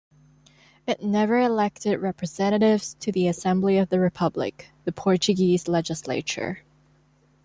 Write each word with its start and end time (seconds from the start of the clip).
It 0.87 1.03
never 1.03 1.37
elected 1.37 1.99
representatives 2.01 2.95
to 3.01 3.11
the 3.11 3.27
Assembly 3.27 3.77
of 3.77 3.89
the 3.89 3.99
Republic, 3.99 4.71
the 4.83 4.91
Portuguese 4.91 5.67
legislature. 5.67 6.63